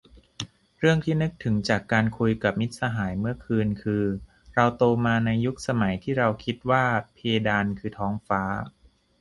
[0.79, 4.03] เรื่องที่นึกถึงจากการคุยกับมิตรสหายเมื่อคืนคือ
[4.53, 8.41] เราโตมาในยุคสมัยที่เราคิดว่าเพดานคือท้องฟ้า